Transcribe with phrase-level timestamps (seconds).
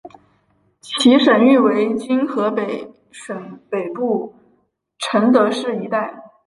[0.79, 4.33] 其省域为今河北省北部
[4.97, 6.23] 承德市一带。